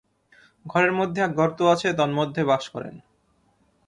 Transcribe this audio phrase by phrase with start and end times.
[0.65, 2.95] ঘরের মধ্যে এক গর্ত আছে, তন্মধ্যে বাস করেন।